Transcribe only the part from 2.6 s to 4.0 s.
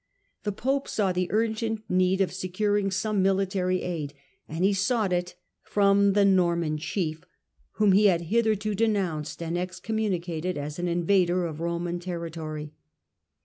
ring some military